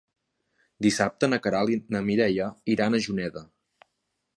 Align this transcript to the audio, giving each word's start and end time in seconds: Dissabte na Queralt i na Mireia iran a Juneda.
Dissabte 0.85 1.29
na 1.31 1.39
Queralt 1.45 1.75
i 1.75 1.77
na 1.97 2.03
Mireia 2.09 2.51
iran 2.79 2.95
a 2.95 3.05
Juneda. 3.09 3.51